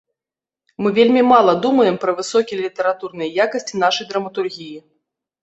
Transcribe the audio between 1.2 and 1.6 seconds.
мала